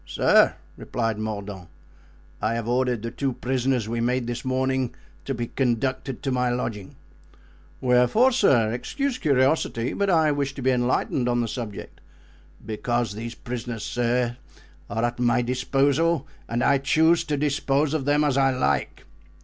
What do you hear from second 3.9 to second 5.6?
made this morning to be